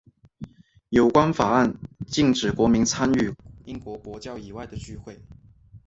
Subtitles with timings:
[0.89, 1.75] 有关法案
[2.07, 5.21] 禁止国民参与英国国教以外的聚会。